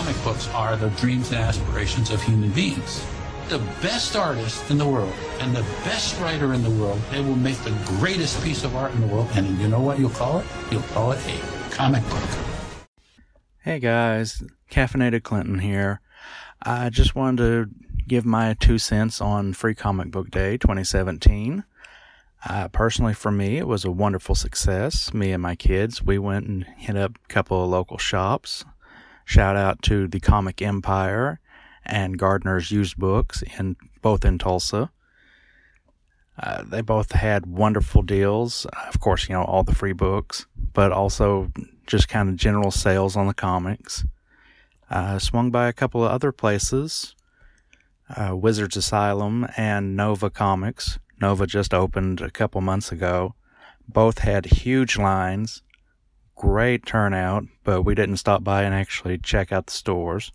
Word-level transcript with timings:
comic 0.00 0.24
books 0.24 0.48
are 0.54 0.76
the 0.78 0.88
dreams 0.90 1.30
and 1.30 1.40
aspirations 1.40 2.10
of 2.10 2.22
human 2.22 2.50
beings. 2.52 3.04
The 3.50 3.58
best 3.82 4.16
artist 4.16 4.70
in 4.70 4.78
the 4.78 4.88
world 4.88 5.12
and 5.40 5.54
the 5.54 5.60
best 5.84 6.18
writer 6.22 6.54
in 6.54 6.62
the 6.62 6.70
world, 6.70 6.98
they 7.10 7.20
will 7.20 7.36
make 7.36 7.58
the 7.58 7.76
greatest 7.98 8.42
piece 8.42 8.64
of 8.64 8.74
art 8.74 8.92
in 8.92 9.02
the 9.02 9.06
world. 9.08 9.28
And 9.34 9.58
you 9.58 9.68
know 9.68 9.80
what 9.80 9.98
you'll 9.98 10.08
call 10.08 10.38
it? 10.38 10.46
You'll 10.70 10.80
call 10.94 11.12
it 11.12 11.20
a 11.26 11.70
comic 11.70 12.02
book. 12.08 12.22
Hey 13.58 13.78
guys, 13.78 14.42
Caffeinated 14.70 15.22
Clinton 15.22 15.58
here. 15.58 16.00
I 16.62 16.88
just 16.88 17.14
wanted 17.14 17.42
to 17.42 17.68
give 18.08 18.24
my 18.24 18.54
two 18.54 18.78
cents 18.78 19.20
on 19.20 19.52
Free 19.52 19.74
Comic 19.74 20.10
Book 20.10 20.30
Day 20.30 20.56
2017. 20.56 21.62
Uh, 22.48 22.68
personally, 22.68 23.12
for 23.12 23.30
me, 23.30 23.58
it 23.58 23.66
was 23.66 23.84
a 23.84 23.90
wonderful 23.90 24.34
success. 24.34 25.12
Me 25.12 25.30
and 25.30 25.42
my 25.42 25.54
kids, 25.54 26.02
we 26.02 26.18
went 26.18 26.46
and 26.46 26.64
hit 26.78 26.96
up 26.96 27.18
a 27.22 27.28
couple 27.28 27.62
of 27.62 27.68
local 27.68 27.98
shops. 27.98 28.64
Shout 29.30 29.54
out 29.54 29.80
to 29.82 30.08
the 30.08 30.18
Comic 30.18 30.60
Empire 30.60 31.38
and 31.86 32.18
Gardner's 32.18 32.72
Used 32.72 32.96
Books 32.96 33.44
in 33.56 33.76
both 34.02 34.24
in 34.24 34.38
Tulsa. 34.38 34.90
Uh, 36.36 36.64
they 36.64 36.80
both 36.80 37.12
had 37.12 37.46
wonderful 37.46 38.02
deals. 38.02 38.66
Of 38.88 38.98
course, 38.98 39.28
you 39.28 39.36
know 39.36 39.44
all 39.44 39.62
the 39.62 39.72
free 39.72 39.92
books, 39.92 40.46
but 40.72 40.90
also 40.90 41.52
just 41.86 42.08
kind 42.08 42.28
of 42.28 42.34
general 42.34 42.72
sales 42.72 43.16
on 43.16 43.28
the 43.28 43.32
comics. 43.32 44.04
Uh, 44.90 45.20
swung 45.20 45.52
by 45.52 45.68
a 45.68 45.72
couple 45.72 46.04
of 46.04 46.10
other 46.10 46.32
places, 46.32 47.14
uh, 48.16 48.34
Wizards 48.34 48.76
Asylum 48.76 49.46
and 49.56 49.94
Nova 49.94 50.28
Comics. 50.28 50.98
Nova 51.20 51.46
just 51.46 51.72
opened 51.72 52.20
a 52.20 52.32
couple 52.32 52.60
months 52.62 52.90
ago. 52.90 53.36
Both 53.86 54.18
had 54.18 54.46
huge 54.46 54.98
lines, 54.98 55.62
great 56.40 56.86
turnout, 56.86 57.44
but 57.64 57.82
we 57.82 57.94
didn't 57.94 58.16
stop 58.16 58.42
by 58.42 58.62
and 58.62 58.74
actually 58.74 59.18
check 59.18 59.52
out 59.52 59.66
the 59.66 59.72
stores. 59.72 60.32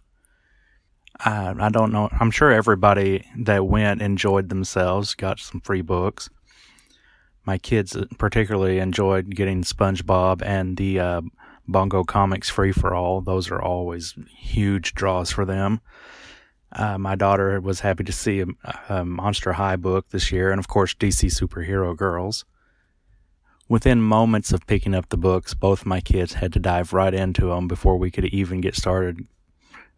Uh, 1.26 1.56
I 1.60 1.70
don't 1.70 1.92
know. 1.92 2.10
I'm 2.20 2.30
sure 2.30 2.52
everybody 2.52 3.26
that 3.40 3.66
went 3.66 4.04
enjoyed 4.04 4.50
themselves, 4.50 5.16
got 5.16 5.40
some 5.40 5.62
free 5.62 5.82
books. 5.82 6.30
My 7.44 7.58
kids 7.58 7.98
particularly 8.20 8.78
enjoyed 8.78 9.36
getting 9.36 9.64
SpongeBob 9.64 10.44
and 10.44 10.78
the 10.78 11.00
uh, 11.00 11.22
Bongo 11.68 12.04
Comics 12.04 12.52
Free 12.52 12.72
for 12.72 12.94
All. 12.94 13.22
Those 13.22 13.50
are 13.50 13.62
always 13.62 14.14
huge 14.38 14.94
draws 14.94 15.32
for 15.32 15.44
them. 15.44 15.82
Uh, 16.72 17.00
my 17.00 17.16
daughter 17.16 17.60
was 17.60 17.80
happy 17.80 18.04
to 18.04 18.12
see 18.12 18.42
a, 18.42 18.46
a, 18.90 19.06
Monster 19.06 19.54
High 19.54 19.78
book 19.78 20.10
this 20.10 20.32
year, 20.32 20.52
and 20.52 20.60
of 20.60 20.68
course, 20.68 20.94
DC 20.94 21.32
Superhero 21.32 21.98
Girls. 21.98 22.46
Within 23.68 24.02
moments 24.02 24.54
of 24.54 24.68
picking 24.68 24.94
up 24.94 25.10
the 25.10 25.18
books, 25.18 25.54
both 25.54 25.86
my 25.86 26.00
kids 26.00 26.34
had 26.34 26.54
to 26.54 26.60
dive 26.60 26.94
right 26.94 27.14
into 27.14 27.48
them 27.48 27.68
before 27.68 27.98
we 27.98 28.12
could 28.12 28.26
even 28.26 28.62
get 28.62 28.76
started 28.76 29.26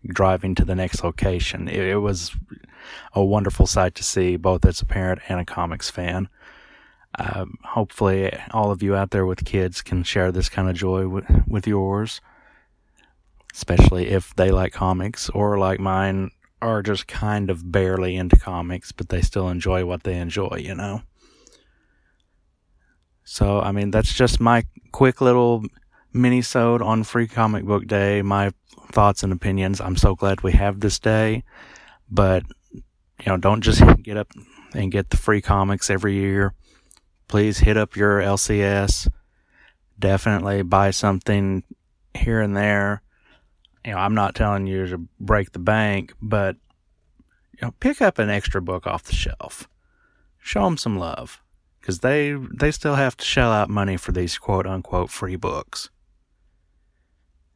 driving 0.06 0.56
to 0.56 0.64
the 0.64 0.76
next 0.76 1.04
location. 1.04 1.68
It, 1.68 1.84
it 1.84 1.98
was 1.98 2.36
a 3.14 3.24
wonderful 3.24 3.68
sight 3.68 3.94
to 3.96 4.04
see, 4.04 4.38
both 4.38 4.66
as 4.66 4.82
a 4.82 4.86
parent 4.86 5.22
and 5.28 5.40
a 5.40 5.46
comics 5.46 5.90
fan. 5.90 6.30
Um, 7.20 7.58
hopefully, 7.64 8.32
all 8.52 8.72
of 8.72 8.82
you 8.82 8.96
out 8.96 9.12
there 9.12 9.26
with 9.26 9.44
kids 9.44 9.82
can 9.82 10.04
share 10.04 10.32
this 10.32 10.50
kind 10.50 10.70
of 10.70 10.76
joy 10.76 11.08
with 11.48 11.68
yours, 11.68 12.22
especially 13.54 14.08
if 14.10 14.36
they 14.36 14.52
like 14.52 14.72
comics 14.72 15.30
or 15.30 15.58
like 15.58 15.80
mine 15.80 16.32
are 16.62 16.82
just 16.82 17.08
kind 17.08 17.50
of 17.50 17.72
barely 17.72 18.16
into 18.16 18.38
comics, 18.38 18.92
but 18.92 19.10
they 19.10 19.22
still 19.22 19.50
enjoy 19.50 19.86
what 19.86 20.04
they 20.04 20.18
enjoy, 20.18 20.58
you 20.60 20.76
know? 20.76 21.02
So, 23.28 23.60
I 23.60 23.72
mean, 23.72 23.92
that's 23.92 24.14
just 24.14 24.40
my 24.40 24.66
quick 24.92 25.20
little 25.20 25.64
mini 26.14 26.42
sode 26.42 26.82
on 26.82 27.04
Free 27.04 27.28
Comic 27.28 27.66
Book 27.66 27.86
Day, 27.86 28.22
my 28.22 28.52
thoughts 28.92 29.22
and 29.24 29.34
opinions. 29.34 29.82
I'm 29.82 29.98
so 29.98 30.16
glad 30.16 30.42
we 30.42 30.54
have 30.54 30.80
this 30.80 30.98
day, 30.98 31.44
but, 32.10 32.44
you 32.74 33.28
know, 33.28 33.38
don't 33.38 33.62
just 33.62 33.84
get 34.04 34.16
up 34.16 34.32
and 34.74 34.92
get 34.92 35.10
the 35.10 35.18
free 35.18 35.42
comics 35.42 35.90
every 35.90 36.16
year. 36.16 36.54
Please 37.28 37.60
hit 37.60 37.76
up 37.76 37.98
your 37.98 38.22
LCS. 38.22 39.10
Definitely 40.00 40.62
buy 40.62 40.92
something 40.92 41.64
here 42.14 42.40
and 42.40 42.56
there 42.56 43.02
you 43.88 43.94
know, 43.94 44.00
I'm 44.00 44.16
not 44.16 44.36
telling 44.36 44.68
you 44.68 44.86
to 44.88 44.98
break 45.18 45.54
the 45.54 45.60
bank, 45.60 46.14
but 46.22 46.58
you 47.54 47.60
know, 47.62 47.74
pick 47.80 48.02
up 48.02 48.20
an 48.20 48.30
extra 48.30 48.62
book 48.62 48.86
off 48.86 49.04
the 49.04 49.14
shelf. 49.14 49.70
Show 50.40 50.66
them 50.66 50.76
some 50.76 51.00
love 51.00 51.42
because 51.80 52.00
they 52.00 52.34
they 52.34 52.72
still 52.72 52.96
have 52.96 53.18
to 53.18 53.26
shell 53.26 53.52
out 53.52 53.70
money 53.70 53.98
for 53.98 54.12
these 54.12 54.38
quote 54.38 54.68
unquote 54.68 55.10
free 55.10 55.36
books. 55.36 55.90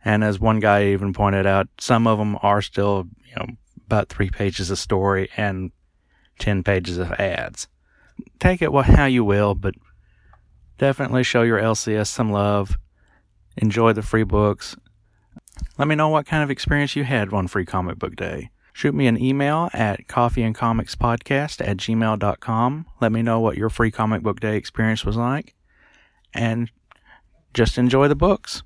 And 0.03 0.23
as 0.23 0.39
one 0.39 0.59
guy 0.59 0.85
even 0.87 1.13
pointed 1.13 1.45
out, 1.45 1.67
some 1.79 2.07
of 2.07 2.17
them 2.17 2.37
are 2.41 2.61
still 2.61 3.07
you 3.25 3.35
know 3.35 3.47
about 3.85 4.09
three 4.09 4.29
pages 4.29 4.71
of 4.71 4.79
story 4.79 5.29
and 5.37 5.71
ten 6.39 6.63
pages 6.63 6.97
of 6.97 7.11
ads. 7.13 7.67
Take 8.39 8.61
it 8.61 8.71
how 8.71 9.05
you 9.05 9.23
will, 9.23 9.55
but 9.55 9.75
definitely 10.77 11.23
show 11.23 11.41
your 11.43 11.59
LCS 11.59 12.07
some 12.07 12.31
love. 12.31 12.77
Enjoy 13.57 13.93
the 13.93 14.01
free 14.01 14.23
books 14.23 14.75
let 15.77 15.87
me 15.87 15.95
know 15.95 16.09
what 16.09 16.25
kind 16.25 16.43
of 16.43 16.51
experience 16.51 16.95
you 16.95 17.03
had 17.03 17.33
on 17.33 17.47
Free 17.47 17.65
Comic 17.65 17.99
Book 17.99 18.15
Day. 18.15 18.49
Shoot 18.73 18.95
me 18.95 19.07
an 19.07 19.21
email 19.21 19.69
at 19.73 20.07
coffeeandcomicspodcast 20.07 21.67
at 21.67 21.77
gmail.com. 21.77 22.85
Let 23.01 23.11
me 23.11 23.21
know 23.21 23.39
what 23.39 23.57
your 23.57 23.69
Free 23.69 23.91
Comic 23.91 24.23
Book 24.23 24.39
Day 24.39 24.55
experience 24.55 25.03
was 25.05 25.17
like. 25.17 25.55
And 26.33 26.71
just 27.53 27.77
enjoy 27.77 28.07
the 28.07 28.15
books. 28.15 28.63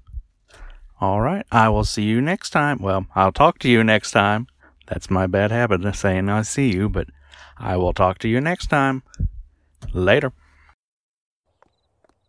All 1.02 1.22
right. 1.22 1.46
I 1.52 1.70
will 1.70 1.84
see 1.84 2.04
you 2.04 2.22
next 2.22 2.52
time. 2.52 2.80
Well, 2.80 3.08
I'll 3.16 3.32
talk 3.32 3.60
to 3.60 3.70
you 3.70 3.84
next 3.84 4.12
time. 4.12 4.48
That's 4.88 5.10
my 5.10 5.28
bad 5.28 5.52
habit 5.52 5.84
of 5.84 5.96
saying 5.96 6.30
I'll 6.30 6.44
see 6.44 6.72
you, 6.72 6.88
but 6.88 7.08
I 7.58 7.76
will 7.78 7.94
talk 7.94 8.20
to 8.20 8.28
you 8.28 8.40
next 8.40 8.68
time. 8.68 9.04
Later. 9.94 10.32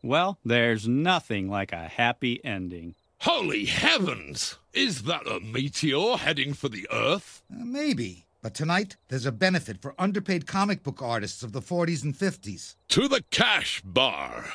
Well, 0.02 0.38
there's 0.44 0.88
nothing 0.88 1.50
like 1.50 1.72
a 1.72 1.88
happy 1.88 2.42
ending. 2.44 2.94
Holy 3.20 3.64
heavens! 3.64 4.56
Is 4.72 5.02
that 5.02 5.26
a 5.26 5.40
meteor 5.40 6.16
heading 6.16 6.52
for 6.52 6.68
the 6.68 6.86
Earth? 6.92 7.42
Uh, 7.50 7.64
maybe. 7.64 8.26
But 8.42 8.54
tonight, 8.54 8.96
there's 9.08 9.26
a 9.26 9.32
benefit 9.32 9.80
for 9.80 9.94
underpaid 9.98 10.46
comic 10.46 10.82
book 10.82 11.02
artists 11.02 11.42
of 11.42 11.52
the 11.52 11.62
40s 11.62 12.04
and 12.04 12.14
50s. 12.14 12.76
To 12.90 13.08
the 13.08 13.24
cash 13.30 13.80
bar. 13.84 14.54